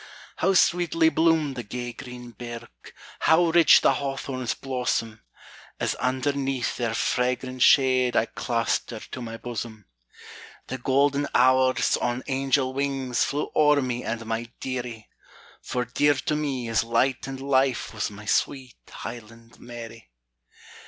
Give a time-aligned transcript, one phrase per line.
[0.37, 2.95] How sweetly bloomed the gay green birk!
[3.19, 5.21] How rich the hawthorn's blossom!
[5.79, 9.85] As underneath their fragrant shade I clasped her to my bosom!
[10.69, 15.07] The golden hours, on angel wings, Flew o'er me and my dearie;
[15.61, 20.09] For dear to me as light and life Was my sweet Highland Mary.